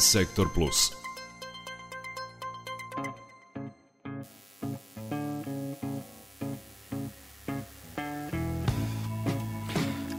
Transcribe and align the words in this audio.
Sektor 0.00 0.48
Plus. 0.48 0.99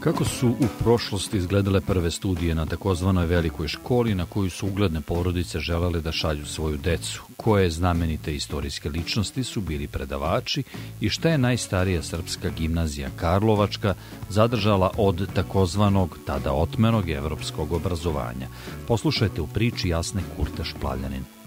Kako 0.04 0.24
su 0.24 0.48
u 0.48 0.66
prošlosti 0.78 1.36
izgledale 1.36 1.80
prve 1.80 2.10
studije 2.10 2.54
na 2.54 2.66
takozvanoj 2.66 3.26
velikoj 3.26 3.68
školi 3.68 4.14
na 4.14 4.26
koju 4.26 4.50
su 4.50 4.66
ugledne 4.66 5.00
porodice 5.00 5.60
želele 5.60 6.00
da 6.00 6.12
šalju 6.12 6.46
svoju 6.46 6.76
decu? 6.76 7.22
Koje 7.36 7.70
znamenite 7.70 8.34
istorijske 8.34 8.90
ličnosti 8.90 9.44
su 9.44 9.60
bili 9.60 9.86
predavači 9.86 10.62
i 11.00 11.08
šta 11.08 11.28
je 11.28 11.38
najstarija 11.38 12.02
srpska 12.02 12.48
gimnazija 12.48 13.10
Karlovačka 13.16 13.94
zadržala 14.28 14.90
od 14.96 15.32
takozvanog 15.34 16.18
tada 16.26 16.52
otmenog 16.52 17.08
evropskog 17.08 17.72
obrazovanja? 17.72 18.48
Poslušajte 18.88 19.40
u 19.40 19.46
priči 19.46 19.88
Jasne 19.88 20.22
Kurte 20.36 20.64
Šplavljanin. 20.64 21.41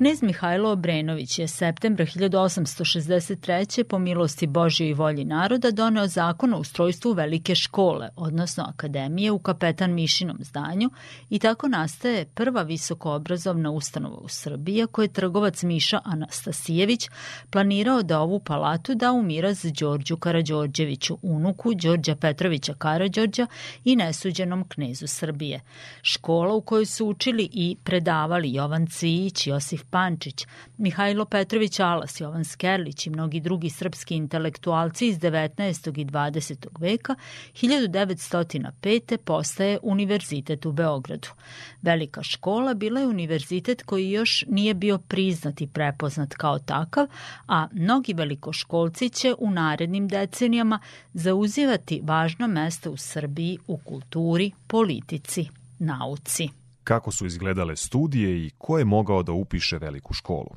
Knez 0.00 0.22
Mihajlo 0.22 0.70
Obrenović 0.70 1.38
je 1.38 1.48
septembra 1.48 2.04
1863. 2.06 3.82
po 3.82 3.98
milosti 3.98 4.46
Božje 4.46 4.88
i 4.88 4.94
volji 4.94 5.24
naroda 5.24 5.70
doneo 5.70 6.06
zakon 6.06 6.54
o 6.54 6.58
ustrojstvu 6.58 7.12
velike 7.12 7.54
škole, 7.54 8.08
odnosno 8.16 8.64
akademije 8.68 9.30
u 9.30 9.38
kapetan 9.38 9.92
Mišinom 9.94 10.36
zdanju 10.40 10.90
i 11.30 11.38
tako 11.38 11.68
nastaje 11.68 12.24
prva 12.24 12.62
visokoobrazovna 12.62 13.70
ustanova 13.70 14.16
u 14.16 14.28
Srbiji, 14.28 14.86
koje 14.92 15.04
je 15.04 15.12
trgovac 15.12 15.62
Miša 15.62 16.00
Anastasijević 16.04 17.08
planirao 17.50 18.02
da 18.02 18.20
ovu 18.20 18.40
palatu 18.40 18.94
da 18.94 19.12
u 19.12 19.22
miraz 19.22 19.66
Đorđu 19.80 20.16
Karađorđeviću, 20.16 21.18
unuku 21.22 21.74
Đorđa 21.74 22.16
Petrovića 22.16 22.74
Karađorđa 22.74 23.46
i 23.84 23.96
nesuđenom 23.96 24.64
knezu 24.68 25.06
Srbije. 25.06 25.60
Škola 26.02 26.54
u 26.54 26.60
kojoj 26.60 26.86
su 26.86 27.06
učili 27.06 27.48
i 27.52 27.76
predavali 27.84 28.54
Jovan 28.54 28.86
Cvijić, 28.86 29.46
Josif 29.46 29.89
Pančić, 29.90 30.46
Mihajlo 30.78 31.24
Petrović 31.24 31.80
Alas, 31.80 32.20
Jovan 32.20 32.44
Skerlić 32.44 33.06
i 33.06 33.10
mnogi 33.10 33.40
drugi 33.40 33.70
srpski 33.70 34.14
intelektualci 34.14 35.06
iz 35.06 35.18
19. 35.18 36.00
i 36.00 36.04
20. 36.04 36.66
veka, 36.78 37.14
1905. 37.54 39.16
postaje 39.16 39.78
Univerzitet 39.82 40.66
u 40.66 40.72
Beogradu. 40.72 41.28
Velika 41.82 42.22
škola 42.22 42.74
bila 42.74 43.00
je 43.00 43.06
univerzitet 43.06 43.82
koji 43.82 44.10
još 44.10 44.44
nije 44.48 44.74
bio 44.74 44.98
priznat 44.98 45.60
i 45.60 45.66
prepoznat 45.66 46.34
kao 46.34 46.58
takav, 46.58 47.06
a 47.48 47.68
mnogi 47.72 48.12
velikoškolci 48.12 49.08
će 49.08 49.34
u 49.38 49.50
narednim 49.50 50.08
decenijama 50.08 50.78
zauzivati 51.14 52.00
važna 52.04 52.46
mesta 52.46 52.90
u 52.90 52.96
Srbiji 52.96 53.58
u 53.66 53.76
kulturi, 53.76 54.50
politici, 54.66 55.48
nauci 55.78 56.59
kako 56.84 57.10
su 57.10 57.26
izgledale 57.26 57.76
studije 57.76 58.46
i 58.46 58.50
ko 58.58 58.78
je 58.78 58.84
mogao 58.84 59.22
da 59.22 59.32
upiše 59.32 59.78
veliku 59.78 60.14
školu. 60.14 60.50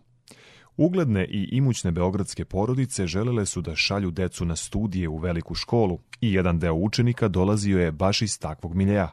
Ugledne 0.77 1.25
i 1.25 1.49
imućne 1.51 1.91
beogradske 1.91 2.45
porodice 2.45 3.07
želele 3.07 3.45
su 3.45 3.61
da 3.61 3.75
šalju 3.75 4.11
decu 4.11 4.45
na 4.45 4.55
studije 4.55 5.09
u 5.09 5.17
veliku 5.17 5.55
školu 5.55 5.99
i 6.21 6.33
jedan 6.33 6.59
deo 6.59 6.73
učenika 6.73 7.27
dolazio 7.27 7.79
je 7.79 7.91
baš 7.91 8.21
iz 8.21 8.39
takvog 8.39 8.75
miljeja. 8.75 9.11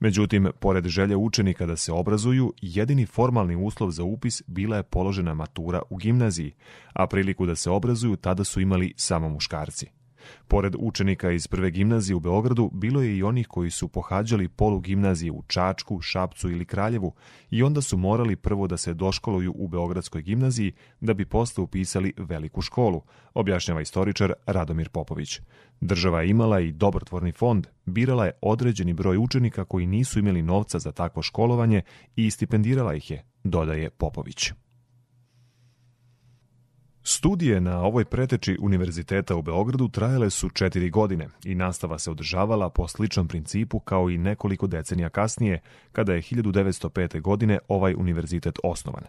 Međutim, 0.00 0.48
pored 0.60 0.86
želje 0.86 1.16
učenika 1.16 1.66
da 1.66 1.76
se 1.76 1.92
obrazuju, 1.92 2.54
jedini 2.62 3.06
formalni 3.06 3.56
uslov 3.56 3.90
za 3.90 4.02
upis 4.04 4.42
bila 4.46 4.76
je 4.76 4.82
položena 4.82 5.34
matura 5.34 5.82
u 5.90 5.96
gimnaziji, 5.96 6.52
a 6.92 7.06
priliku 7.06 7.46
da 7.46 7.56
se 7.56 7.70
obrazuju 7.70 8.16
tada 8.16 8.44
su 8.44 8.60
imali 8.60 8.94
samo 8.96 9.28
muškarci. 9.28 9.99
Pored 10.48 10.74
učenika 10.78 11.30
iz 11.30 11.46
prve 11.46 11.70
gimnazije 11.70 12.16
u 12.16 12.20
Beogradu, 12.20 12.70
bilo 12.72 13.02
je 13.02 13.16
i 13.16 13.22
onih 13.22 13.46
koji 13.48 13.70
su 13.70 13.88
pohađali 13.88 14.48
polu 14.48 14.80
gimnazije 14.80 15.32
u 15.32 15.42
Čačku, 15.46 16.00
Šapcu 16.00 16.50
ili 16.50 16.64
Kraljevu 16.64 17.12
i 17.50 17.62
onda 17.62 17.80
su 17.80 17.96
morali 17.96 18.36
prvo 18.36 18.66
da 18.66 18.76
se 18.76 18.94
doškoluju 18.94 19.52
u 19.56 19.68
Beogradskoj 19.68 20.22
gimnaziji 20.22 20.72
da 21.00 21.14
bi 21.14 21.24
posle 21.24 21.64
upisali 21.64 22.12
veliku 22.16 22.62
školu, 22.62 23.02
objašnjava 23.34 23.80
istoričar 23.80 24.32
Radomir 24.46 24.88
Popović. 24.88 25.40
Država 25.80 26.22
je 26.22 26.28
imala 26.28 26.60
i 26.60 26.72
dobrotvorni 26.72 27.32
fond, 27.32 27.66
birala 27.86 28.26
je 28.26 28.32
određeni 28.42 28.92
broj 28.92 29.16
učenika 29.16 29.64
koji 29.64 29.86
nisu 29.86 30.18
imali 30.18 30.42
novca 30.42 30.78
za 30.78 30.92
takvo 30.92 31.22
školovanje 31.22 31.82
i 32.16 32.30
stipendirala 32.30 32.94
ih 32.94 33.10
je, 33.10 33.24
dodaje 33.44 33.90
Popović. 33.90 34.52
Studije 37.12 37.60
na 37.60 37.82
ovoj 37.82 38.04
preteči 38.04 38.56
Univerziteta 38.60 39.36
u 39.36 39.42
Beogradu 39.42 39.88
trajale 39.88 40.30
su 40.30 40.48
četiri 40.48 40.90
godine 40.90 41.28
i 41.44 41.54
nastava 41.54 41.98
se 41.98 42.10
održavala 42.10 42.70
po 42.70 42.88
sličnom 42.88 43.28
principu 43.28 43.80
kao 43.80 44.10
i 44.10 44.18
nekoliko 44.18 44.66
decenija 44.66 45.08
kasnije, 45.08 45.60
kada 45.92 46.12
je 46.14 46.22
1905. 46.22 47.20
godine 47.20 47.58
ovaj 47.68 47.94
univerzitet 47.94 48.58
osnovan. 48.64 49.02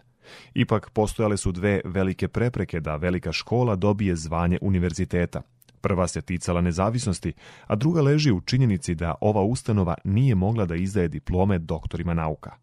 Ipak 0.54 0.90
postojale 0.90 1.36
su 1.36 1.52
dve 1.52 1.80
velike 1.84 2.28
prepreke 2.28 2.80
da 2.80 2.96
velika 2.96 3.32
škola 3.32 3.76
dobije 3.76 4.16
zvanje 4.16 4.58
univerziteta. 4.62 5.42
Prva 5.80 6.08
se 6.08 6.22
ticala 6.22 6.60
nezavisnosti, 6.60 7.32
a 7.66 7.76
druga 7.76 8.02
leži 8.02 8.32
u 8.32 8.40
činjenici 8.40 8.94
da 8.94 9.14
ova 9.20 9.42
ustanova 9.42 9.94
nije 10.04 10.34
mogla 10.34 10.66
da 10.66 10.74
izdaje 10.74 11.08
diplome 11.08 11.58
doktorima 11.58 12.14
nauka. 12.14 12.56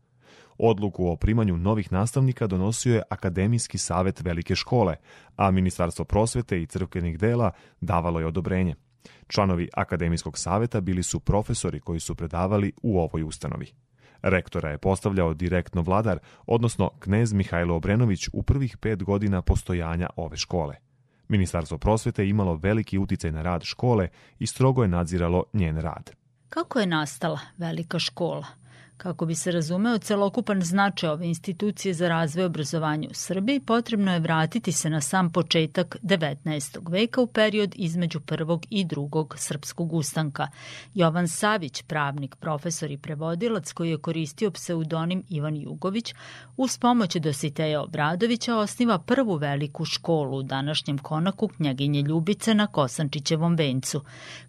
Odluku 0.59 1.07
o 1.07 1.15
primanju 1.15 1.57
novih 1.57 1.91
nastavnika 1.91 2.47
donosio 2.47 2.95
je 2.95 3.01
Akademijski 3.09 3.77
savet 3.77 4.21
Velike 4.21 4.55
škole, 4.55 4.95
a 5.35 5.51
Ministarstvo 5.51 6.05
prosvete 6.05 6.61
i 6.61 6.65
crkvenih 6.65 7.19
dela 7.19 7.51
davalo 7.81 8.19
je 8.19 8.25
odobrenje. 8.25 8.75
Članovi 9.27 9.69
Akademijskog 9.73 10.37
saveta 10.37 10.81
bili 10.81 11.03
su 11.03 11.19
profesori 11.19 11.79
koji 11.79 11.99
su 11.99 12.15
predavali 12.15 12.73
u 12.81 12.99
ovoj 12.99 13.23
ustanovi. 13.23 13.71
Rektora 14.21 14.69
je 14.69 14.77
postavljao 14.77 15.33
direktno 15.33 15.81
vladar, 15.81 16.19
odnosno 16.45 16.91
knez 16.99 17.33
Mihajlo 17.33 17.75
Obrenović 17.75 18.27
u 18.33 18.43
prvih 18.43 18.77
pet 18.77 19.03
godina 19.03 19.41
postojanja 19.41 20.09
ove 20.15 20.37
škole. 20.37 20.75
Ministarstvo 21.27 21.77
prosvete 21.77 22.27
imalo 22.27 22.55
veliki 22.55 22.97
uticaj 22.97 23.31
na 23.31 23.41
rad 23.41 23.63
škole 23.63 24.07
i 24.39 24.47
strogo 24.47 24.81
je 24.81 24.87
nadziralo 24.87 25.43
njen 25.53 25.77
rad. 25.77 26.11
Kako 26.49 26.79
je 26.79 26.85
nastala 26.85 27.39
velika 27.57 27.99
škola? 27.99 28.45
Kako 28.99 29.25
bi 29.25 29.35
se 29.35 29.51
razumeo 29.51 29.97
celokupan 29.97 30.61
značaj 30.61 31.09
ove 31.09 31.27
institucije 31.27 31.93
za 31.93 32.07
razvoj 32.09 32.45
obrazovanja 32.45 33.07
u 33.11 33.13
Srbiji, 33.13 33.59
potrebno 33.59 34.13
je 34.13 34.19
vratiti 34.19 34.71
se 34.71 34.89
na 34.89 35.01
sam 35.01 35.29
početak 35.31 35.97
19. 36.03 36.91
veka 36.91 37.21
u 37.21 37.27
period 37.27 37.75
između 37.77 38.19
prvog 38.19 38.65
i 38.69 38.85
drugog 38.85 39.35
srpskog 39.37 39.93
ustanka. 39.93 40.47
Jovan 40.93 41.27
Savić, 41.27 41.81
pravnik, 41.81 42.35
profesor 42.35 42.91
i 42.91 42.97
prevodilac 42.97 43.71
koji 43.73 43.89
je 43.89 43.97
koristio 43.97 44.51
pseudonim 44.51 45.23
Ivan 45.29 45.55
Jugović, 45.55 46.13
uz 46.57 46.77
pomoć 46.77 47.15
Dositeja 47.15 47.81
Obradovića 47.81 48.57
osniva 48.57 48.99
prvu 48.99 49.35
veliku 49.35 49.85
školu 49.85 50.37
u 50.37 50.43
današnjem 50.43 50.97
konaku 50.97 51.47
Knjaginje 51.47 52.01
Ljubice 52.01 52.53
na 52.53 52.67
Kosančićevom 52.67 53.55
vencu. 53.55 54.01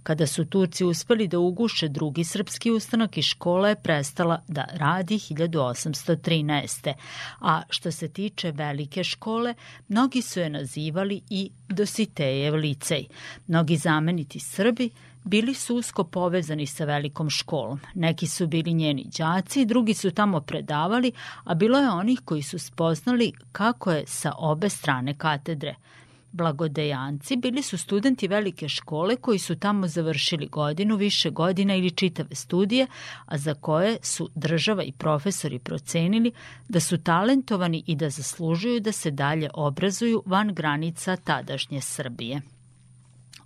Kada 0.02 0.26
su 0.26 0.44
Turci 0.44 0.84
uspeli 0.84 1.28
da 1.28 1.38
uguše 1.38 1.88
drugi 1.88 2.24
srpski 2.24 2.70
ustanak 2.70 3.18
i 3.18 3.22
škola 3.22 3.68
je 3.68 3.82
prestala 3.82 4.39
da 4.48 4.64
radi 4.72 5.14
1813. 5.14 6.92
A 7.40 7.62
što 7.70 7.90
se 7.90 8.08
tiče 8.08 8.50
velike 8.50 9.04
škole, 9.04 9.54
mnogi 9.88 10.22
su 10.22 10.40
je 10.40 10.50
nazivali 10.50 11.20
i 11.30 11.50
Dositejev 11.68 12.54
licej. 12.54 13.06
Mnogi 13.46 13.76
zameniti 13.76 14.40
Srbi 14.40 14.90
bili 15.24 15.54
su 15.54 15.76
usko 15.76 16.04
povezani 16.04 16.66
sa 16.66 16.84
velikom 16.84 17.30
školom. 17.30 17.80
Neki 17.94 18.26
su 18.26 18.46
bili 18.46 18.74
njeni 18.74 19.06
đaci, 19.18 19.64
drugi 19.64 19.94
su 19.94 20.10
tamo 20.10 20.40
predavali, 20.40 21.12
a 21.44 21.54
bilo 21.54 21.78
je 21.78 21.90
onih 21.90 22.20
koji 22.24 22.42
su 22.42 22.58
spoznali 22.58 23.32
kako 23.52 23.92
je 23.92 24.06
sa 24.06 24.32
obe 24.38 24.68
strane 24.68 25.14
katedre– 25.18 25.74
Blagodejanci 26.32 27.36
bili 27.36 27.62
su 27.62 27.78
studenti 27.78 28.28
velike 28.28 28.68
škole 28.68 29.16
koji 29.16 29.38
su 29.38 29.56
tamo 29.56 29.86
završili 29.86 30.46
godinu, 30.46 30.96
više 30.96 31.30
godina 31.30 31.74
ili 31.74 31.90
čitave 31.90 32.34
studije, 32.34 32.86
a 33.26 33.38
za 33.38 33.54
koje 33.54 33.98
su 34.02 34.30
država 34.34 34.82
i 34.82 34.92
profesori 34.92 35.58
procenili 35.58 36.32
da 36.68 36.80
su 36.80 36.98
talentovani 36.98 37.84
i 37.86 37.96
da 37.96 38.10
zaslužuju 38.10 38.80
da 38.80 38.92
se 38.92 39.10
dalje 39.10 39.50
obrazuju 39.54 40.22
van 40.26 40.54
granica 40.54 41.16
tadašnje 41.16 41.80
Srbije. 41.80 42.40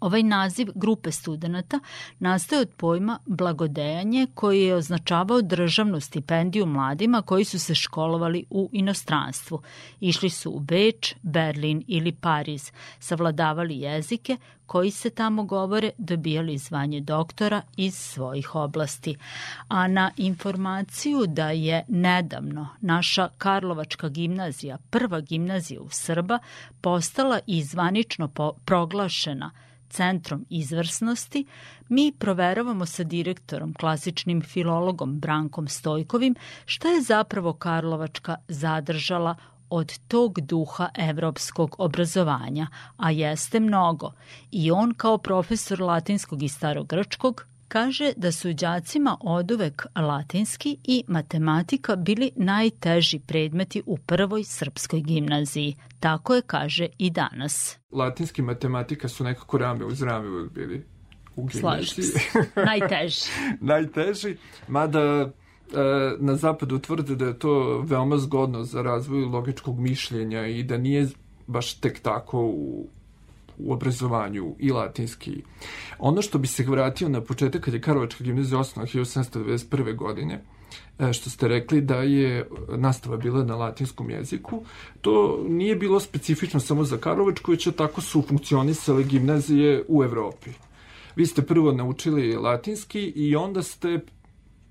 Ovaj 0.05 0.23
naziv 0.23 0.69
grupe 0.75 1.13
studenta 1.13 1.81
nastaje 2.19 2.61
od 2.61 2.71
pojma 2.77 3.19
blagodejanje 3.27 4.27
koji 4.35 4.63
je 4.63 4.75
označavao 4.75 5.43
državnu 5.43 6.01
stipendiju 6.01 6.67
mladima 6.67 7.23
koji 7.23 7.45
su 7.45 7.59
se 7.59 7.75
školovali 7.75 8.45
u 8.51 8.69
inostranstvu. 8.73 9.63
Išli 10.01 10.31
su 10.31 10.51
u 10.51 10.61
Beč, 10.61 11.15
Berlin 11.23 11.83
ili 11.89 12.13
Pariz, 12.13 12.73
savladavali 12.99 13.79
jezike 13.79 14.37
koji 14.67 14.91
se 14.91 15.11
tamo 15.11 15.45
govore, 15.45 15.91
dobijali 15.99 16.59
zvanje 16.59 17.01
doktora 17.01 17.63
iz 17.77 17.95
svojih 17.95 18.55
oblasti. 18.55 19.17
A 19.69 19.89
na 19.89 20.11
informaciju 20.17 21.27
da 21.27 21.51
je 21.51 21.85
nedavno 21.89 22.69
naša 22.81 23.29
Karlovačka 23.39 24.09
gimnazija, 24.09 24.79
prva 24.91 25.21
gimnazija 25.21 25.81
u 25.81 25.89
Srba, 25.91 26.39
postala 26.81 27.41
i 27.47 27.63
zvanično 27.63 28.29
proglašena 28.65 29.51
centrom 29.95 30.45
izvrsnosti, 30.51 31.45
mi 31.89 32.13
proveravamo 32.19 32.87
sa 32.87 33.05
direktorom, 33.05 33.75
klasičnim 33.75 34.43
filologom 34.43 35.19
Brankom 35.21 35.69
Stojkovim, 35.69 36.35
šta 36.65 36.89
je 36.89 37.03
zapravo 37.03 37.53
Karlovačka 37.53 38.37
zadržala 38.49 39.37
od 39.71 39.99
tog 40.09 40.41
duha 40.41 40.89
evropskog 40.95 41.77
obrazovanja, 41.79 42.67
a 42.97 43.11
jeste 43.11 43.61
mnogo. 43.61 44.13
I 44.51 44.71
on 44.71 44.95
kao 44.95 45.19
profesor 45.19 45.81
latinskog 45.81 46.43
i 46.43 46.49
starogrčkog 46.49 47.47
kaže 47.75 48.13
da 48.17 48.33
su 48.33 48.53
đacima 48.53 49.17
oduvek 49.21 49.87
latinski 49.97 50.77
i 50.85 51.05
matematika 51.09 51.97
bili 51.97 52.31
najteži 52.37 53.19
predmeti 53.19 53.83
u 53.87 53.99
prvoj 53.99 54.45
srpskoj 54.45 55.01
gimnaziji. 55.01 55.77
Tako 56.01 56.35
je 56.35 56.43
kaže 56.43 56.87
i 56.99 57.11
danas. 57.11 57.79
Latinski 57.91 58.43
i 58.43 58.45
matematika 58.45 59.09
su 59.09 59.25
nekako 59.25 59.59
rame 59.59 59.85
uz 59.85 60.03
rame 60.03 60.29
uvek 60.29 60.53
bili 60.53 60.85
u 61.37 61.45
gimnaziji. 61.47 62.05
Najteži. 62.71 63.25
Najteži, 63.61 64.37
mada 64.69 65.01
e, 65.01 65.31
na 66.19 66.37
zapadu 66.37 66.79
tvrde 66.79 67.17
da 67.17 67.25
je 67.25 67.39
to 67.39 67.81
veoma 67.81 68.19
zgodno 68.19 68.65
za 68.65 68.83
razvoj 68.83 69.25
logičkog 69.25 69.79
mišljenja 69.79 70.47
i 70.47 70.63
da 70.63 70.79
nije 70.79 71.09
baš 71.47 71.75
tek 71.75 72.01
tako 72.01 72.47
u 72.47 72.87
u 73.59 73.73
obrazovanju 73.73 74.57
i 74.59 74.71
latinski. 74.71 75.43
Ono 75.99 76.23
što 76.23 76.39
bi 76.39 76.47
se 76.47 76.65
vratio 76.65 77.09
na 77.09 77.21
početak 77.21 77.65
kad 77.65 77.75
je 77.75 77.81
Karlovačka 77.81 78.25
gimnazija 78.25 78.59
osnovna 78.59 78.91
1791. 78.91 79.97
godine, 79.97 80.43
e, 80.99 81.13
što 81.13 81.31
ste 81.31 81.49
rekli 81.49 81.81
da 81.81 81.95
je 81.95 82.49
nastava 82.69 83.17
bila 83.17 83.45
na 83.45 83.57
latinskom 83.57 84.11
jeziku, 84.11 84.63
to 85.01 85.45
nije 85.49 85.77
bilo 85.77 86.01
specifično 86.01 86.61
samo 86.61 86.85
za 86.85 86.99
Karlovačku, 86.99 87.51
već 87.51 87.69
tako 87.77 88.01
su 88.01 88.23
funkcionisale 88.23 89.05
gimnazije 89.05 89.85
u 89.89 90.05
Evropi. 90.05 90.51
Vi 91.17 91.27
ste 91.27 91.43
prvo 91.43 91.73
naučili 91.73 92.37
latinski 92.37 93.01
i 93.01 93.37
onda 93.37 93.63
ste 93.63 94.01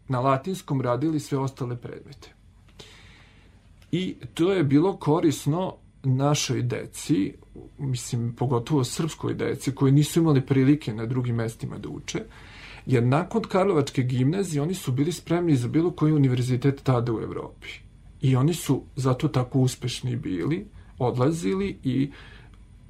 na 0.08 0.20
latinskom 0.20 0.82
radili 0.82 1.20
sve 1.20 1.38
ostale 1.38 1.78
predmete. 1.78 2.34
I 3.92 4.16
to 4.34 4.54
je 4.54 4.64
bilo 4.64 4.98
korisno 4.98 5.76
našoj 6.04 6.62
deci, 6.62 7.34
mislim, 7.78 8.34
pogotovo 8.36 8.84
srpskoj 8.84 9.34
deci, 9.34 9.76
koji 9.76 9.92
nisu 9.92 10.20
imali 10.20 10.42
prilike 10.42 10.94
na 10.94 11.06
drugim 11.06 11.36
mestima 11.36 11.78
da 11.78 11.90
uče, 11.90 12.24
jer 12.86 13.04
nakon 13.04 13.42
Karlovačke 13.44 14.04
gimnazije 14.04 14.62
oni 14.62 14.74
su 14.74 14.92
bili 14.92 15.12
spremni 15.12 15.56
za 15.56 15.68
bilo 15.68 15.92
koji 15.92 16.14
univerzitet 16.14 16.84
tada 16.84 17.14
u 17.14 17.22
Evropi. 17.22 17.68
I 18.22 18.36
oni 18.36 18.54
su 18.54 18.84
zato 18.96 19.28
tako 19.28 19.60
uspešni 19.60 20.16
bili, 20.16 20.66
odlazili 21.00 21.78
i 21.84 22.12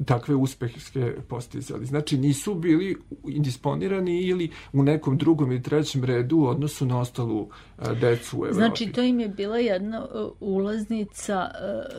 takve 0.06 0.36
uspehe 0.36 0.80
postizali. 1.28 1.86
Znači 1.86 2.18
nisu 2.18 2.56
bili 2.56 2.98
indisponirani 3.28 4.22
ili 4.22 4.52
u 4.74 4.84
nekom 4.84 5.18
drugom 5.18 5.52
ili 5.52 5.64
trećem 5.64 6.04
redu 6.04 6.38
u 6.38 6.46
odnosu 6.46 6.86
na 6.86 7.00
ostalu 7.00 7.50
decu 8.02 8.38
u 8.38 8.46
Evropi. 8.46 8.56
Znači 8.56 8.92
to 8.92 9.02
im 9.02 9.20
je 9.20 9.30
bila 9.30 9.58
jedna 9.58 10.08
ulaznica 10.40 11.48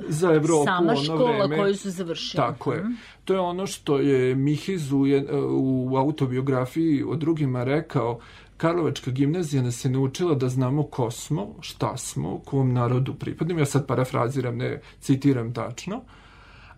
za 0.08 0.34
Evropu 0.34 0.64
sama 0.64 0.96
škola 0.96 1.46
vreme. 1.46 1.56
koju 1.56 1.76
su 1.76 1.90
završili. 1.90 2.42
Tako 2.42 2.72
je. 2.72 2.80
Mhm. 2.80 2.92
To 3.24 3.34
je 3.34 3.40
ono 3.40 3.66
što 3.66 3.98
je 3.98 4.34
Mihiz 4.34 4.92
u, 4.92 5.04
u 5.50 5.96
autobiografiji 5.96 7.02
o 7.02 7.16
drugima 7.16 7.64
rekao 7.64 8.20
Karlovačka 8.56 9.10
gimnazija 9.10 9.62
nas 9.62 9.84
je 9.84 9.90
naučila 9.90 10.34
da 10.34 10.48
znamo 10.48 10.82
ko 10.82 11.10
smo, 11.10 11.54
šta 11.60 11.96
smo, 11.96 12.38
kom 12.38 12.72
narodu 12.72 13.14
pripadimo. 13.14 13.60
Ja 13.60 13.66
sad 13.66 13.86
parafraziram, 13.86 14.56
ne 14.56 14.80
citiram 15.00 15.54
tačno 15.54 16.02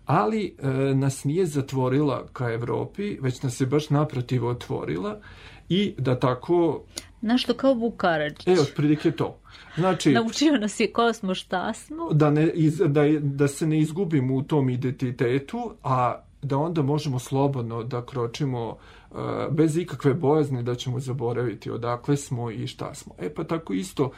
ali 0.07 0.55
e, 0.59 0.69
nas 0.95 1.25
nije 1.25 1.47
zatvorila 1.47 2.27
ka 2.33 2.53
Evropi, 2.53 3.19
već 3.21 3.43
nas 3.43 3.61
je 3.61 3.67
baš 3.67 3.91
naprotiv 3.91 4.47
otvorila 4.47 5.21
i 5.69 5.95
da 5.99 6.19
tako... 6.21 6.83
Našto 7.21 7.55
kao 7.55 7.75
Vukaračić. 7.75 8.47
E, 8.47 8.61
otprilike 8.61 9.11
to. 9.11 9.39
Znači, 9.77 10.13
Naučio 10.13 10.59
nas 10.59 10.81
je 10.81 10.93
ko 10.93 11.13
smo, 11.13 11.35
šta 11.35 11.73
smo. 11.75 12.09
Da, 12.13 12.31
ne, 12.31 12.51
iz, 12.55 12.83
da, 12.87 13.03
da 13.21 13.49
se 13.49 13.67
ne 13.67 13.79
izgubimo 13.79 14.35
u 14.35 14.43
tom 14.43 14.71
identitetu, 14.71 15.75
a 15.83 16.23
da 16.43 16.59
onda 16.59 16.83
možemo 16.83 17.19
slobodno 17.19 17.83
da 17.83 18.07
kročimo 18.07 18.69
uh, 18.69 19.19
bez 19.51 19.77
ikakve 19.77 20.15
bojazne 20.15 20.63
da 20.63 20.75
ćemo 20.75 21.01
zaboraviti 21.01 21.71
odakle 21.71 22.17
smo 22.17 22.51
i 22.51 22.67
šta 22.67 22.95
smo. 22.95 23.15
E 23.19 23.35
pa 23.35 23.45
tako 23.45 23.73
isto 23.73 24.05
uh, 24.05 24.13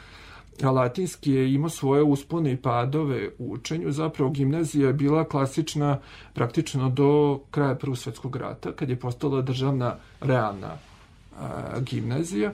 latinski 0.63 1.31
je 1.31 1.53
imao 1.53 1.69
svoje 1.69 2.03
uspone 2.03 2.51
i 2.51 2.57
padove 2.57 3.29
u 3.37 3.51
učenju. 3.51 3.91
Zapravo 3.91 4.29
gimnazija 4.31 4.87
je 4.87 4.93
bila 4.93 5.23
klasična 5.23 5.99
praktično 6.33 6.89
do 6.89 7.39
kraja 7.51 7.75
Prvog 7.75 7.97
svetskog 7.97 8.35
rata, 8.35 8.71
kad 8.71 8.89
je 8.89 8.99
postala 8.99 9.41
državna 9.41 9.95
realna 10.21 10.77
a, 11.39 11.79
gimnazija. 11.79 12.53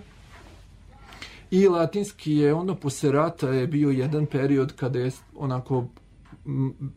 I 1.52 1.68
latinski 1.68 2.34
je 2.34 2.54
ono 2.54 2.76
posle 2.76 3.12
rata 3.12 3.50
je 3.50 3.68
bio 3.68 3.90
jedan 3.90 4.26
period 4.26 4.74
kada 4.76 5.00
je 5.00 5.12
onako 5.36 5.86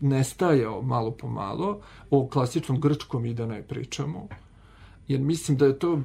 nestajao 0.01 0.83
malo 0.83 1.11
po 1.11 1.29
malo, 1.29 1.81
o 2.11 2.29
klasičnom 2.29 2.81
grčkom 2.81 3.27
i 3.27 3.35
da 3.35 3.47
ne 3.47 3.63
pričamo. 3.63 4.29
Jer 5.09 5.21
mislim 5.21 5.57
da 5.57 5.67
je 5.67 5.79
to 5.79 6.01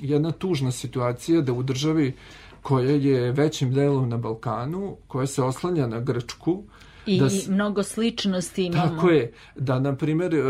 jedna 0.00 0.30
tužna 0.30 0.70
situacija 0.70 1.40
da 1.40 1.52
u 1.52 1.62
državi 1.62 2.14
koja 2.62 2.90
je 2.90 3.32
većim 3.32 3.74
delom 3.74 4.08
na 4.08 4.16
Balkanu, 4.16 4.96
koja 5.06 5.26
se 5.26 5.42
oslanja 5.42 5.86
na 5.86 6.00
Grčku, 6.00 6.62
I 7.06 7.20
da 7.20 7.28
mnogo 7.48 7.82
sličnosti 7.82 8.64
imamo. 8.64 8.88
Tako 8.88 9.08
je, 9.08 9.32
da 9.56 9.78
na 9.78 9.96
primjer 9.96 10.34
e, 10.34 10.42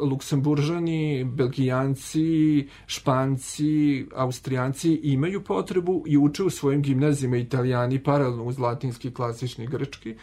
Luksemburžani, 0.00 1.24
Belgijanci, 1.24 2.68
Španci, 2.86 4.06
Austrijanci 4.14 4.94
imaju 5.02 5.44
potrebu 5.44 6.04
i 6.06 6.18
uče 6.18 6.42
u 6.42 6.50
svojim 6.50 6.82
gimnazijama 6.82 7.36
Italijani 7.36 8.02
paralelno 8.02 8.44
uz 8.44 8.58
latinski, 8.58 9.10
klasični, 9.14 9.66
grčki, 9.66 10.14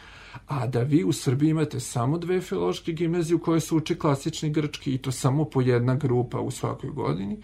a 0.47 0.67
da 0.67 0.81
vi 0.81 1.03
u 1.03 1.11
Srbiji 1.11 1.49
imate 1.49 1.79
samo 1.79 2.17
dve 2.17 2.41
filološke 2.41 2.91
gimnazije 2.91 3.35
u 3.35 3.39
koje 3.39 3.59
se 3.59 3.75
uče 3.75 3.95
klasični 3.95 4.49
grčki 4.49 4.93
i 4.93 4.97
to 4.97 5.11
samo 5.11 5.45
po 5.45 5.61
jedna 5.61 5.95
grupa 5.95 6.39
u 6.39 6.51
svakoj 6.51 6.89
godini 6.89 7.37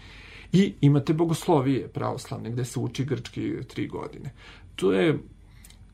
I 0.54 0.74
imate 0.80 1.12
bogoslovije 1.12 1.88
pravoslavne 1.88 2.50
gde 2.50 2.64
se 2.64 2.80
uči 2.80 3.04
grčki 3.04 3.52
tri 3.68 3.88
godine. 3.88 4.30
To 4.76 4.92
je 4.92 5.18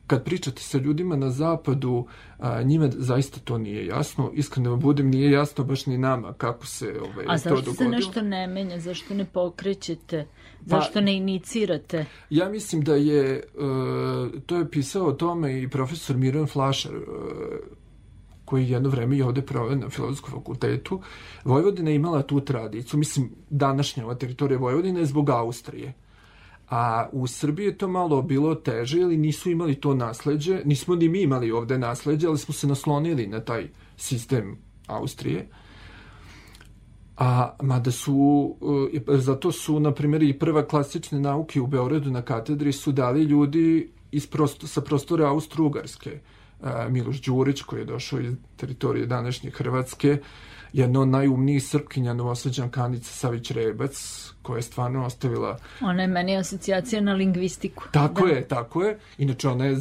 kad 0.07 0.23
pričate 0.23 0.61
sa 0.61 0.77
ljudima 0.77 1.15
na 1.15 1.29
zapadu, 1.29 2.07
a, 2.37 2.63
njima 2.63 2.89
zaista 2.97 3.39
to 3.39 3.57
nije 3.57 3.85
jasno. 3.85 4.31
Iskreno 4.33 4.69
da 4.69 4.75
budem, 4.75 5.09
nije 5.09 5.31
jasno 5.31 5.63
baš 5.63 5.85
ni 5.85 5.97
nama 5.97 6.33
kako 6.33 6.65
se 6.65 6.85
ovaj, 7.01 7.25
a 7.27 7.37
to 7.37 7.49
dogodilo. 7.49 7.53
A 7.53 7.55
zašto 7.55 7.73
se 7.73 7.89
nešto 7.89 8.21
ne 8.21 8.47
menja? 8.47 8.79
Zašto 8.79 9.13
ne 9.13 9.25
pokrećete? 9.25 10.27
Zašto 10.65 10.93
pa, 10.93 11.01
ne 11.01 11.15
inicirate? 11.17 12.05
Ja 12.29 12.49
mislim 12.49 12.81
da 12.81 12.95
je, 12.95 13.43
uh, 13.55 14.41
to 14.45 14.57
je 14.57 14.69
pisao 14.71 15.07
o 15.07 15.11
tome 15.11 15.61
i 15.61 15.69
profesor 15.69 16.17
Miran 16.17 16.47
Flašar, 16.47 16.95
uh, 16.95 17.03
koji 18.51 18.69
jedno 18.69 18.89
vreme 18.89 19.17
i 19.17 19.21
ovde 19.21 19.41
proveo 19.41 19.75
na 19.75 19.89
filozofskom 19.89 20.33
fakultetu, 20.33 20.99
Vojvodina 21.45 21.89
je 21.89 21.95
imala 21.95 22.21
tu 22.21 22.41
tradiciju, 22.41 22.99
mislim, 22.99 23.29
današnja 23.49 24.03
ova 24.05 24.15
teritorija 24.15 24.59
Vojvodine 24.59 24.99
je 24.99 25.05
zbog 25.05 25.29
Austrije. 25.29 25.93
A 26.69 27.07
u 27.11 27.27
Srbiji 27.27 27.65
je 27.65 27.77
to 27.77 27.87
malo 27.87 28.21
bilo 28.21 28.55
teže, 28.55 28.99
ili 28.99 29.17
nisu 29.17 29.51
imali 29.51 29.75
to 29.75 29.93
nasledđe, 29.93 30.61
nismo 30.65 30.95
ni 30.95 31.09
mi 31.09 31.21
imali 31.21 31.51
ovde 31.51 31.77
nasledđe, 31.77 32.27
ali 32.27 32.37
smo 32.37 32.53
se 32.53 32.67
naslonili 32.67 33.27
na 33.27 33.39
taj 33.39 33.69
sistem 33.97 34.57
Austrije. 34.87 35.47
A 37.17 37.55
mada 37.61 37.91
su, 37.91 38.55
e, 39.07 39.17
zato 39.17 39.51
su, 39.51 39.79
na 39.79 39.93
primjer, 39.93 40.23
i 40.23 40.39
prva 40.39 40.65
klasične 40.67 41.19
nauke 41.19 41.61
u 41.61 41.67
Beogradu 41.67 42.11
na 42.11 42.21
katedri 42.21 42.71
su 42.71 42.91
dali 42.91 43.23
ljudi 43.23 43.91
iz 44.11 44.27
prosto, 44.27 44.67
sa 44.67 44.81
prostora 44.81 45.29
Austro-Ugarske 45.29 46.19
Miloš 46.89 47.21
Đurić 47.21 47.61
koji 47.61 47.79
je 47.79 47.85
došao 47.85 48.19
iz 48.19 48.33
teritorije 48.57 49.05
današnje 49.05 49.51
Hrvatske, 49.51 50.17
jedna 50.73 51.01
od 51.01 51.07
najumnijih 51.07 51.63
srpkinja 51.63 52.15
Kanica 52.71 53.11
Savić 53.11 53.51
Rebac, 53.51 54.27
koja 54.41 54.57
je 54.57 54.61
stvarno 54.61 55.05
ostavila... 55.05 55.57
Ona 55.81 56.01
je 56.01 56.07
meni 56.07 56.37
asocijacija 56.37 57.01
na 57.01 57.13
lingvistiku. 57.13 57.83
Tako 57.91 58.27
da. 58.27 58.33
je, 58.33 58.47
tako 58.47 58.83
je. 58.83 58.99
Inače, 59.17 59.49
ona 59.49 59.65
je 59.65 59.77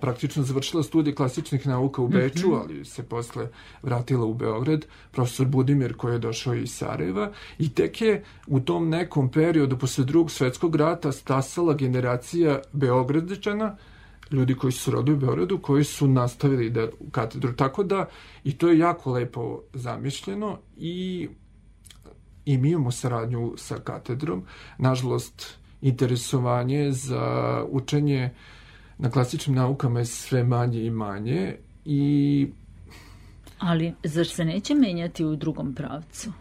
praktično 0.00 0.42
završila 0.42 0.82
studije 0.82 1.14
klasičnih 1.14 1.66
nauka 1.66 2.02
u 2.02 2.08
Beču, 2.08 2.48
mm 2.48 2.50
-hmm. 2.50 2.60
ali 2.62 2.84
se 2.84 3.02
posle 3.02 3.48
vratila 3.82 4.24
u 4.24 4.34
Beograd, 4.34 4.86
profesor 5.10 5.46
Budimir 5.46 5.96
koji 5.96 6.12
je 6.12 6.18
došao 6.18 6.54
iz 6.54 6.70
Sarajeva 6.70 7.32
i 7.58 7.68
tek 7.68 8.00
je 8.00 8.24
u 8.46 8.60
tom 8.60 8.88
nekom 8.88 9.30
periodu 9.30 9.78
posle 9.78 10.04
drugog 10.04 10.30
svetskog 10.30 10.76
rata 10.76 11.12
stasala 11.12 11.74
generacija 11.74 12.60
Beogradčana 12.72 13.76
ljudi 14.32 14.54
koji 14.54 14.72
su 14.72 14.90
rodili 14.90 15.16
u 15.16 15.20
Beogradu, 15.20 15.58
koji 15.58 15.84
su 15.84 16.08
nastavili 16.08 16.70
da 16.70 16.88
u 17.00 17.10
katedru. 17.10 17.52
Tako 17.52 17.84
da, 17.84 18.08
i 18.44 18.58
to 18.58 18.68
je 18.68 18.78
jako 18.78 19.12
lepo 19.12 19.60
zamišljeno 19.74 20.58
i, 20.76 21.28
i 22.44 22.58
mi 22.58 22.70
imamo 22.70 22.90
saradnju 22.90 23.54
sa 23.56 23.76
katedrom. 23.76 24.44
Nažalost, 24.78 25.58
interesovanje 25.80 26.92
za 26.92 27.64
učenje 27.68 28.30
na 28.98 29.10
klasičnim 29.10 29.56
naukama 29.56 29.98
je 29.98 30.04
sve 30.04 30.44
manje 30.44 30.84
i 30.84 30.90
manje 30.90 31.56
i 31.84 32.46
Ali 33.58 33.94
zar 34.04 34.26
se 34.26 34.44
neće 34.44 34.74
menjati 34.74 35.24
u 35.24 35.36
drugom 35.36 35.74
pravcu? 35.74 36.32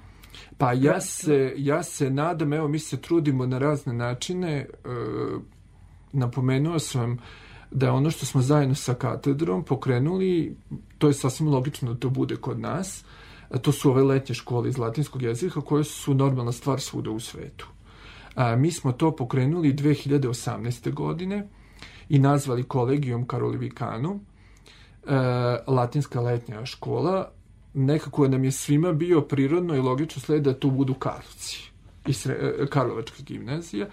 Pa 0.57 0.74
ja 0.74 1.01
se, 1.01 1.53
ja 1.57 1.83
se 1.83 2.10
nadam, 2.10 2.53
evo 2.53 2.67
mi 2.67 2.79
se 2.79 3.01
trudimo 3.01 3.45
na 3.45 3.57
razne 3.57 3.93
načine, 3.93 4.51
e, 4.57 4.67
napomenuo 6.13 6.79
sam 6.79 7.17
da 7.71 7.85
je 7.85 7.91
ono 7.91 8.11
što 8.11 8.25
smo 8.25 8.41
zajedno 8.41 8.75
sa 8.75 8.93
katedrom 8.93 9.63
pokrenuli, 9.63 10.55
to 10.97 11.07
je 11.07 11.13
sasvim 11.13 11.49
logično 11.49 11.93
da 11.93 11.99
to 11.99 12.09
bude 12.09 12.35
kod 12.35 12.59
nas, 12.59 13.03
to 13.61 13.71
su 13.71 13.89
ove 13.89 14.03
letnje 14.03 14.35
škole 14.35 14.69
iz 14.69 14.77
latinskog 14.77 15.21
jezika 15.21 15.61
koje 15.61 15.83
su 15.83 16.13
normalna 16.13 16.51
stvar 16.51 16.79
svuda 16.79 17.11
u 17.11 17.19
svetu. 17.19 17.67
A, 18.35 18.55
mi 18.55 18.71
smo 18.71 18.91
to 18.91 19.15
pokrenuli 19.15 19.73
2018. 19.73 20.93
godine 20.93 21.47
i 22.09 22.19
nazvali 22.19 22.63
kolegijom 22.63 23.27
Karolivikanu, 23.27 24.19
e, 24.19 25.15
latinska 25.67 26.21
letnja 26.21 26.65
škola, 26.65 27.31
nekako 27.73 28.27
nam 28.27 28.43
je 28.43 28.51
svima 28.51 28.93
bio 28.93 29.21
prirodno 29.21 29.75
i 29.75 29.79
logično 29.79 30.21
sled 30.21 30.43
da 30.43 30.59
tu 30.59 30.71
budu 30.71 30.93
Karlovci 30.93 31.70
i 32.08 32.13
sre, 32.13 32.34
e, 32.34 32.65
Karlovačka 32.65 33.24
gimnazija. 33.24 33.88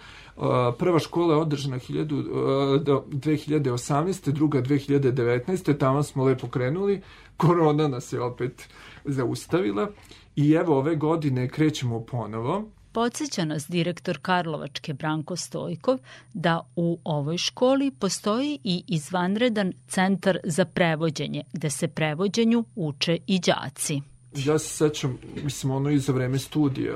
Prva 0.79 0.99
škola 0.99 1.35
je 1.35 1.41
održana 1.41 1.79
1000, 1.79 2.83
do 2.83 3.05
2018. 3.09 4.33
druga 4.33 4.62
2019. 4.62 5.79
Tamo 5.79 6.03
smo 6.03 6.25
lepo 6.25 6.49
krenuli. 6.49 7.00
Korona 7.37 7.88
nas 7.88 8.12
je 8.12 8.21
opet 8.21 8.69
zaustavila. 9.05 9.91
I 10.37 10.53
evo 10.53 10.79
ove 10.79 10.97
godine 10.97 11.49
krećemo 11.49 12.05
ponovo 12.05 12.71
Podseća 12.93 13.45
nas 13.45 13.67
direktor 13.69 14.19
Karlovačke 14.23 14.95
Branko 14.95 15.37
Stojkov 15.37 15.99
da 16.35 16.61
u 16.77 16.99
ovoj 17.05 17.38
školi 17.38 17.91
postoji 17.91 18.59
i 18.65 18.85
izvanredan 18.87 19.73
centar 19.88 20.38
za 20.45 20.65
prevođenje, 20.65 21.43
gde 21.53 21.71
se 21.71 21.88
prevođenju 21.88 22.65
uče 22.77 23.19
i 23.27 23.38
đaci. 23.38 24.00
Ja 24.35 24.58
se 24.58 24.68
sećam, 24.68 25.18
mislim, 25.44 25.73
ono 25.73 25.90
i 25.90 25.99
za 25.99 26.12
vreme 26.12 26.38
studija, 26.38 26.94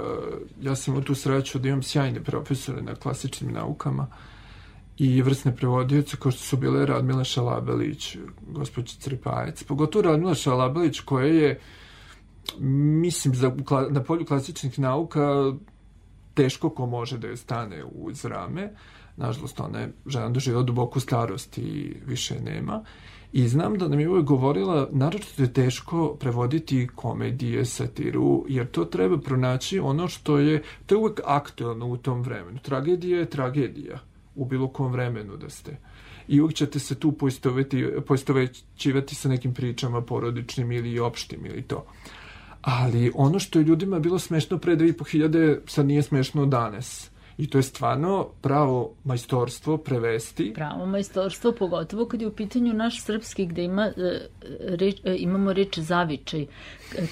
ja 0.61 0.77
sam 0.77 0.95
imao 0.95 1.05
tu 1.05 1.15
sreću 1.15 1.59
da 1.59 1.69
imam 1.69 1.83
sjajne 1.83 2.25
profesore 2.25 2.83
na 2.83 2.95
klasičnim 2.95 3.53
naukama 3.53 4.07
i 4.99 5.23
vrsne 5.23 5.57
prevodioce 5.57 6.17
kao 6.17 6.33
što 6.33 6.43
su 6.43 6.57
bile 6.57 6.87
Radmila 6.87 7.25
Šalabelić, 7.25 8.17
gospođa 8.49 8.95
Crpajac, 8.99 9.63
pogotovo 9.63 10.03
Radmila 10.03 10.35
Šalabelić 10.35 11.01
koja 11.01 11.27
je 11.27 11.61
mislim, 12.61 13.35
za, 13.35 13.53
na 13.91 14.03
polju 14.03 14.27
klasičnih 14.27 14.79
nauka 14.79 15.53
teško 16.35 16.71
ko 16.71 16.87
može 16.87 17.19
da 17.19 17.29
je 17.29 17.37
stane 17.37 17.85
uz 17.85 18.25
rame. 18.25 18.73
Nažalost, 19.17 19.61
ona 19.61 19.79
je 19.79 19.93
žena 20.07 20.29
doživjela 20.29 20.63
duboku 20.63 21.01
starost 21.01 21.59
i 21.59 21.97
više 22.07 22.41
nema. 22.41 22.85
I 23.33 23.49
znam 23.49 23.79
da 23.79 23.89
nam 23.89 24.01
je 24.01 24.09
uvek 24.09 24.25
govorila, 24.25 24.89
naročito 24.93 25.43
je 25.43 25.53
teško 25.53 26.17
prevoditi 26.21 26.89
komedije, 26.95 27.65
satiru, 27.65 28.45
jer 28.49 28.67
to 28.71 28.85
treba 28.85 29.19
pronaći 29.19 29.79
ono 29.79 30.09
što 30.09 30.39
je, 30.39 30.63
to 30.87 30.95
je 30.95 30.99
uvek 30.99 31.21
aktualno 31.25 31.87
u 31.87 31.97
tom 31.97 32.23
vremenu. 32.23 32.59
Tragedija 32.63 33.19
je 33.19 33.31
tragedija 33.31 33.99
u 34.35 34.45
bilo 34.45 34.69
kom 34.69 34.93
vremenu 34.93 35.37
da 35.37 35.51
ste. 35.51 35.77
I 36.29 36.41
uvek 36.41 36.55
ćete 36.55 36.79
se 36.79 36.95
tu 36.95 37.13
poistovećivati 38.07 39.15
sa 39.15 39.29
nekim 39.29 39.55
pričama 39.55 40.03
porodičnim 40.03 40.73
ili 40.73 40.99
opštim 40.99 41.47
ili 41.47 41.63
to. 41.63 41.85
Ali 42.63 43.13
ono 43.15 43.39
što 43.39 43.59
je 43.59 43.65
ljudima 43.65 43.99
bilo 43.99 44.19
smešno 44.19 44.59
pre 44.59 44.77
2500, 44.77 45.59
sad 45.67 45.87
nije 45.87 46.03
smešno 46.03 46.47
danas. 46.47 47.12
I 47.43 47.47
to 47.47 47.59
je 47.59 47.63
stvarno 47.63 48.29
pravo 48.41 48.95
majstorstvo 49.05 49.79
prevesti. 49.79 50.53
Pravo 50.55 50.87
majstorstvo, 50.87 51.53
pogotovo 51.53 52.07
kad 52.07 52.21
je 52.21 52.27
u 52.27 52.33
pitanju 52.33 52.75
naš 52.75 53.03
srpski 53.03 53.47
gde 53.47 53.65
ima, 53.65 53.87
e, 53.97 54.29
reč, 54.61 55.01
e, 55.05 55.17
imamo 55.19 55.53
reč 55.53 55.79
zavičaj. 55.79 56.43
E, 56.43 56.47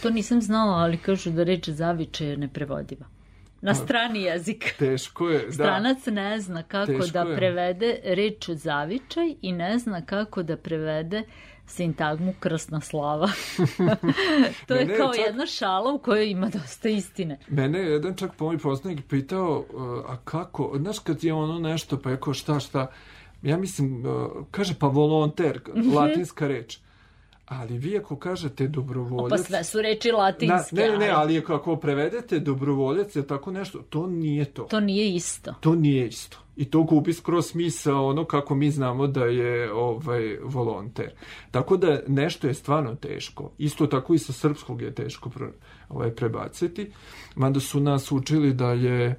to 0.02 0.10
nisam 0.10 0.42
znala, 0.42 0.76
ali 0.76 0.96
kažu 0.96 1.30
da 1.30 1.42
reč 1.42 1.68
zavičaj 1.68 2.28
je 2.28 2.36
neprevodiva. 2.36 3.06
Na 3.60 3.74
strani 3.74 4.22
jezik. 4.22 4.74
Teško 4.78 5.28
je, 5.28 5.46
da. 5.46 5.52
Stranac 5.52 6.06
ne 6.06 6.40
zna 6.40 6.62
kako 6.62 6.92
Teško 6.92 7.06
da 7.12 7.24
prevede 7.36 7.96
reč 8.04 8.50
zavičaj 8.50 9.34
i 9.42 9.52
ne 9.52 9.78
zna 9.78 10.04
kako 10.06 10.42
da 10.42 10.56
prevede 10.56 11.18
uh, 11.18 11.59
sintagmu 11.70 12.34
krsna 12.40 12.80
slava. 12.80 13.28
to 14.68 14.74
je 14.74 14.96
kao 14.96 15.12
čak, 15.14 15.26
jedna 15.26 15.46
šala 15.46 15.92
u 15.92 15.98
kojoj 15.98 16.30
ima 16.30 16.48
dosta 16.48 16.88
istine. 16.88 17.38
Mene 17.48 17.78
je 17.78 17.90
jedan 17.90 18.14
čak 18.14 18.34
po 18.36 18.44
moj 18.44 18.58
poznanik 18.58 19.06
pitao, 19.08 19.58
uh, 19.58 20.10
a 20.10 20.16
kako, 20.24 20.72
znaš 20.76 20.98
kad 20.98 21.24
je 21.24 21.32
ono 21.32 21.58
nešto, 21.58 21.98
pa 21.98 22.10
je 22.10 22.20
kao 22.20 22.34
šta, 22.34 22.60
šta, 22.60 22.86
ja 23.42 23.56
mislim, 23.56 24.06
uh, 24.06 24.46
kaže 24.50 24.74
pa 24.78 24.86
volonter, 24.86 25.60
mhm. 25.76 25.96
latinska 25.96 26.48
reč. 26.48 26.78
Ali 27.46 27.78
vi 27.78 27.98
ako 27.98 28.16
kažete 28.16 28.68
dobrovoljac... 28.68 29.30
Pa 29.30 29.44
sve 29.44 29.64
su 29.64 29.82
reči 29.82 30.10
latinske. 30.10 30.76
Na, 30.76 30.82
ne, 30.82 30.90
ne, 30.90 30.98
ne, 30.98 31.08
ali 31.08 31.38
ako 31.38 31.76
prevedete 31.76 32.38
dobrovoljac 32.38 33.16
ili 33.16 33.26
tako 33.26 33.50
nešto, 33.50 33.78
to 33.78 34.06
nije 34.06 34.44
to. 34.44 34.62
To 34.62 34.80
nije 34.80 35.14
isto. 35.14 35.54
To 35.60 35.74
nije 35.74 36.06
isto. 36.06 36.38
I 36.60 36.64
to 36.64 36.82
gubi 36.82 37.12
skroz 37.12 37.46
smisao 37.46 38.06
ono 38.06 38.24
kako 38.24 38.54
mi 38.54 38.70
znamo 38.70 39.06
da 39.06 39.24
je 39.24 39.72
ovaj 39.72 40.38
volonter. 40.42 41.10
Tako 41.50 41.76
da 41.76 42.00
nešto 42.06 42.48
je 42.48 42.54
stvarno 42.54 42.94
teško. 42.94 43.50
Isto 43.58 43.86
tako 43.86 44.14
i 44.14 44.18
sa 44.18 44.32
srpskog 44.32 44.82
je 44.82 44.94
teško 44.94 45.30
pre, 45.30 45.46
ovaj, 45.88 46.10
prebaciti. 46.10 46.90
Mada 47.36 47.60
su 47.60 47.80
nas 47.80 48.12
učili 48.12 48.52
da 48.52 48.72
je 48.72 49.06
e, 49.06 49.16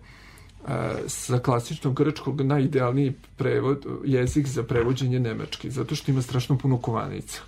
sa 1.07 1.39
klasičnog 1.39 1.93
grčkog 1.93 2.41
najidealniji 2.41 3.13
prevod, 3.37 3.85
jezik 4.05 4.47
za 4.47 4.63
prevođenje 4.63 5.19
nemački, 5.19 5.69
zato 5.69 5.95
što 5.95 6.11
ima 6.11 6.21
strašno 6.21 6.57
puno 6.57 6.77
kovanica. 6.77 7.41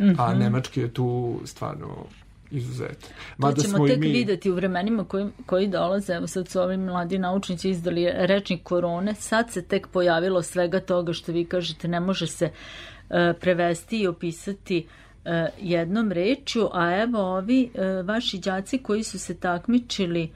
Mm 0.00 0.04
-hmm. 0.04 0.14
A 0.18 0.30
mhm. 0.30 0.38
nemački 0.38 0.80
je 0.80 0.94
tu 0.94 1.40
stvarno 1.44 2.06
izuzet. 2.50 3.14
Mada 3.38 3.54
to 3.56 3.62
ćemo 3.62 3.86
tek 3.86 3.98
mi... 3.98 4.08
videti 4.08 4.50
u 4.50 4.54
vremenima 4.54 5.04
koji, 5.04 5.26
koji 5.46 5.68
dolaze, 5.68 6.12
evo 6.12 6.26
sad 6.26 6.48
su 6.48 6.60
ovi 6.60 6.76
mladi 6.76 7.18
naučnici 7.18 7.70
izdali 7.70 8.10
rečnik 8.14 8.62
korone, 8.62 9.14
sad 9.14 9.52
se 9.52 9.62
tek 9.62 9.86
pojavilo 9.86 10.42
svega 10.42 10.80
toga 10.80 11.12
što 11.12 11.32
vi 11.32 11.44
kažete, 11.44 11.88
ne 11.88 12.00
može 12.00 12.26
se 12.26 12.44
uh, 12.44 13.16
prevesti 13.40 13.98
i 13.98 14.06
opisati 14.06 14.86
uh, 14.86 15.30
jednom 15.60 16.12
rečju, 16.12 16.68
a 16.72 17.02
evo 17.02 17.20
ovi 17.20 17.70
uh, 17.74 18.06
vaši 18.06 18.38
đaci 18.38 18.78
koji 18.78 19.02
su 19.02 19.18
se 19.18 19.34
takmičili 19.34 20.30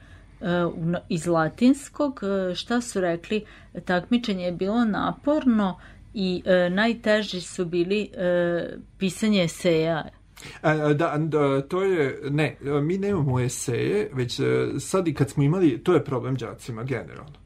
iz 1.09 1.27
latinskog, 1.27 2.21
šta 2.55 2.81
su 2.81 3.01
rekli, 3.01 3.45
takmičenje 3.85 4.45
je 4.45 4.51
bilo 4.51 4.85
naporno 4.85 5.79
i 6.13 6.43
najteži 6.69 7.41
su 7.41 7.65
bili 7.65 8.09
pisanje 8.97 9.43
eseja 9.43 10.09
A, 10.61 10.93
da, 10.93 11.17
da, 11.17 11.61
to 11.61 11.83
je, 11.83 12.19
ne, 12.29 12.57
mi 12.81 12.97
nemamo 12.97 13.39
eseje, 13.39 14.09
već 14.13 14.39
e, 14.39 14.43
sad 14.79 15.07
i 15.07 15.13
kad 15.13 15.29
smo 15.29 15.43
imali, 15.43 15.83
to 15.83 15.93
je 15.93 16.03
problem 16.03 16.35
đacima 16.35 16.83
generalno. 16.83 17.37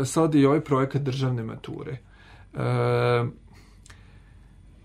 E, 0.00 0.04
sad 0.04 0.34
i 0.34 0.46
ovaj 0.46 0.60
projekat 0.60 1.02
državne 1.02 1.42
mature. 1.42 1.92
E, 1.92 1.98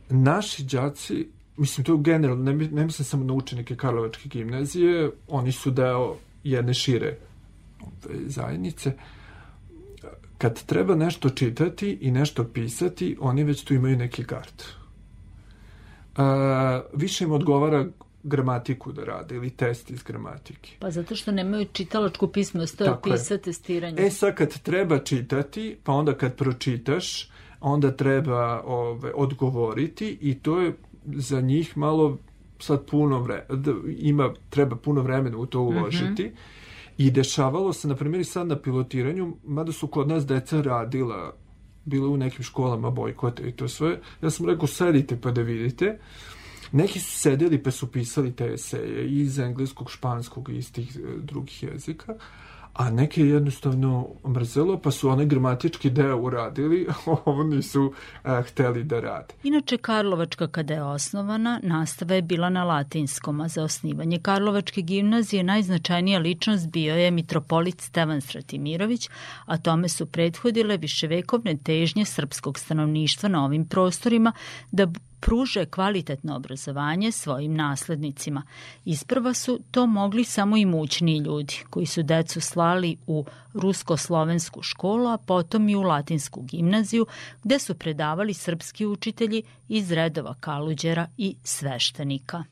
naši 0.10 0.63
đaci, 0.63 1.27
mislim 1.58 1.86
to 1.86 1.98
generalno, 1.98 2.43
ne, 2.43 2.53
ne 2.53 2.86
mislim 2.86 3.05
samo 3.05 3.24
na 3.24 3.34
učenike 3.34 3.75
Karlovačke 3.75 4.29
gimnazije, 4.29 5.12
oni 5.27 5.51
su 5.51 5.72
deo 5.72 6.15
jedne 6.43 6.74
šire 6.74 7.17
zajednice. 8.25 8.93
Kad 10.38 10.65
treba 10.65 10.96
nešto 10.96 11.29
čitati 11.29 11.98
i 12.01 12.12
nešto 12.12 12.43
pisati, 12.43 13.17
oni 13.19 13.43
već 13.43 13.63
tu 13.63 13.74
imaju 13.74 13.98
neki 13.98 14.24
kart 14.24 14.78
a, 16.19 16.81
više 16.93 17.23
im 17.23 17.31
odgovara 17.31 17.85
gramatiku 18.23 18.91
da 18.91 19.03
rade 19.03 19.35
ili 19.35 19.49
test 19.49 19.91
iz 19.91 20.03
gramatike. 20.03 20.71
Pa 20.79 20.91
zato 20.91 21.15
što 21.15 21.31
nemaju 21.31 21.65
čitalačku 21.73 22.27
pismenost, 22.27 22.77
to 22.77 22.83
je 22.83 22.95
pisa 23.03 23.38
testiranje. 23.38 24.05
E 24.05 24.09
sad 24.09 24.35
kad 24.35 24.61
treba 24.61 24.99
čitati, 24.99 25.77
pa 25.83 25.91
onda 25.93 26.13
kad 26.13 26.35
pročitaš, 26.35 27.29
onda 27.61 27.91
treba 27.91 28.61
ove, 28.61 29.11
odgovoriti 29.15 30.17
i 30.21 30.39
to 30.39 30.61
je 30.61 30.73
za 31.05 31.41
njih 31.41 31.77
malo 31.77 32.17
sad 32.59 32.85
puno 32.85 33.19
vremena, 33.19 33.45
ima, 33.97 34.33
treba 34.49 34.75
puno 34.75 35.01
vremena 35.01 35.38
u 35.38 35.45
to 35.45 35.61
uložiti. 35.61 36.23
Mm 36.23 36.27
-hmm. 36.27 36.59
I 36.97 37.11
dešavalo 37.11 37.73
se, 37.73 37.88
na 37.88 37.95
primjer, 37.95 38.25
sad 38.25 38.47
na 38.47 38.55
pilotiranju, 38.55 39.33
mada 39.45 39.71
su 39.71 39.88
kod 39.88 40.07
nas 40.07 40.25
deca 40.25 40.61
radila 40.61 41.33
bile 41.86 42.07
u 42.07 42.17
nekim 42.17 42.43
školama 42.43 42.89
bojkote 42.89 43.50
i 43.50 43.51
to 43.51 43.67
sve. 43.67 44.00
Ja 44.21 44.29
sam 44.29 44.50
rekao, 44.50 44.67
sedite 44.67 45.21
pa 45.21 45.31
da 45.31 45.41
vidite. 45.41 46.00
Neki 46.71 47.00
su 47.00 47.19
sedeli 47.19 47.63
pa 47.63 47.71
su 47.71 47.91
pisali 47.91 48.36
te 48.36 48.53
eseje 48.53 49.09
iz 49.09 49.39
engleskog, 49.39 49.91
španskog 49.91 50.50
i 50.50 50.57
iz 50.57 50.71
tih 50.71 50.95
e, 50.95 51.00
drugih 51.17 51.63
jezika 51.63 52.15
a 52.79 52.89
neke 52.89 53.25
jednostavno 53.25 54.07
mrzelo, 54.27 54.77
pa 54.77 54.91
su 54.91 55.09
one 55.09 55.25
gramatički 55.25 55.89
deo 55.89 56.17
uradili, 56.17 56.88
ovo 57.25 57.43
nisu 57.43 57.93
a, 58.24 58.41
hteli 58.41 58.83
da 58.83 59.00
rade. 59.00 59.33
Inače, 59.43 59.77
Karlovačka 59.77 60.48
kada 60.48 60.74
je 60.74 60.83
osnovana, 60.83 61.59
nastava 61.63 62.15
je 62.15 62.21
bila 62.21 62.50
na 62.50 62.63
latinskom, 62.63 63.41
a 63.41 63.48
za 63.48 63.63
osnivanje 63.63 64.19
Karlovačke 64.19 64.81
gimnazije 64.81 65.43
najznačajnija 65.43 66.19
ličnost 66.19 66.69
bio 66.69 66.95
je 66.95 67.12
mitropolit 67.12 67.81
Stevan 67.81 68.21
Stratimirović, 68.21 69.09
a 69.45 69.57
tome 69.57 69.89
su 69.89 70.05
prethodile 70.05 70.77
viševekovne 70.77 71.57
težnje 71.57 72.05
srpskog 72.05 72.59
stanovništva 72.59 73.29
na 73.29 73.45
ovim 73.45 73.65
prostorima 73.65 74.31
da 74.71 74.88
pruže 75.19 75.65
kvalitetno 75.65 76.35
obrazovanje 76.35 77.11
svojim 77.11 77.55
naslednicima. 77.55 78.43
Isprva 78.85 79.33
su 79.33 79.59
to 79.71 79.85
mogli 79.88 80.23
samo 80.23 80.57
imućniji 80.57 81.17
ljudi, 81.17 81.55
koji 81.69 81.85
su 81.85 82.03
decu 82.03 82.41
slali 82.41 82.97
u 83.07 83.25
rusko-slovensku 83.53 84.61
školu, 84.61 85.07
a 85.07 85.17
potom 85.17 85.69
i 85.69 85.75
u 85.75 85.81
latinsku 85.81 86.41
gimnaziju, 86.41 87.05
gde 87.43 87.59
su 87.59 87.75
predavali 87.75 88.33
srpski 88.33 88.85
učitelji 88.85 89.43
iz 89.67 89.91
redova 89.91 90.35
kaluđera 90.39 91.07
i 91.17 91.35
sveštenika. 91.43 92.43